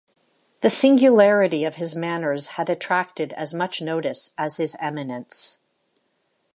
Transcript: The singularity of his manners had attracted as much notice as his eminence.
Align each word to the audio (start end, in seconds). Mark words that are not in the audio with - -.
The 0.61 0.69
singularity 0.71 1.63
of 1.63 1.75
his 1.75 1.93
manners 1.95 2.47
had 2.57 2.71
attracted 2.71 3.33
as 3.33 3.53
much 3.53 3.83
notice 3.83 4.33
as 4.35 4.57
his 4.57 4.75
eminence. 4.81 5.61